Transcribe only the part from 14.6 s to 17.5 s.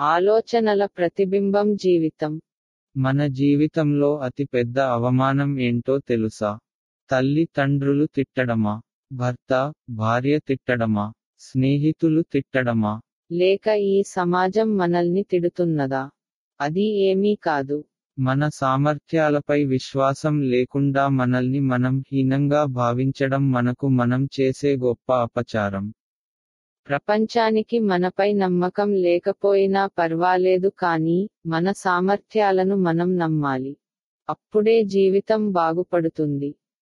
మనల్ని తిడుతున్నదా? అది ఏమీ